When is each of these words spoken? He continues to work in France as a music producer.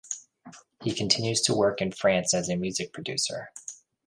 He 0.81 0.95
continues 0.95 1.41
to 1.41 1.53
work 1.53 1.79
in 1.79 1.91
France 1.91 2.33
as 2.33 2.49
a 2.49 2.55
music 2.55 2.91
producer. 2.91 3.51